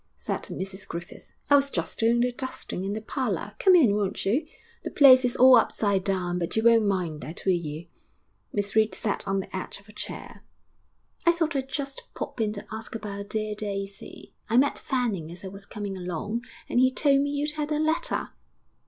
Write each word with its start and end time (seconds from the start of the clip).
said 0.17 0.41
Mrs 0.45 0.87
Griffith. 0.87 1.31
'I 1.51 1.57
was 1.57 1.69
just 1.69 1.99
doing 1.99 2.21
the 2.21 2.31
dusting 2.31 2.83
in 2.83 2.93
the 2.93 3.01
parlour. 3.03 3.53
Come 3.59 3.75
in, 3.75 3.95
won't 3.95 4.25
you? 4.25 4.47
The 4.83 4.89
place 4.89 5.23
is 5.23 5.35
all 5.35 5.55
upside 5.57 6.03
down, 6.03 6.39
but 6.39 6.55
you 6.55 6.63
won't 6.63 6.87
mind 6.87 7.21
that, 7.21 7.45
will 7.45 7.51
you?' 7.53 7.85
Miss 8.51 8.75
Reed 8.75 8.95
sat 8.95 9.27
on 9.27 9.41
the 9.41 9.55
edge 9.55 9.79
of 9.79 9.87
a 9.87 9.93
chair. 9.93 10.43
'I 11.27 11.31
thought 11.33 11.55
I'd 11.55 11.69
just 11.69 12.01
pop 12.15 12.41
in 12.41 12.51
to 12.53 12.65
ask 12.71 12.95
about 12.95 13.29
dear 13.29 13.53
Daisy. 13.53 14.33
I 14.49 14.57
met 14.57 14.79
Fanning 14.79 15.31
as 15.31 15.45
I 15.45 15.49
was 15.49 15.67
coming 15.67 15.95
along 15.95 16.45
and 16.67 16.79
he 16.79 16.91
told 16.91 17.21
me 17.21 17.29
you'd 17.29 17.51
had 17.51 17.71
a 17.71 17.77
letter.' 17.77 18.31